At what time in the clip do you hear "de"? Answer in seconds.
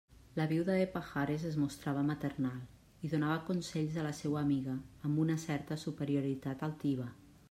0.73-0.87